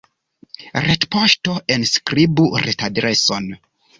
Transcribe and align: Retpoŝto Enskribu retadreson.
Retpoŝto 0.85 1.57
Enskribu 1.77 2.47
retadreson. 2.65 3.49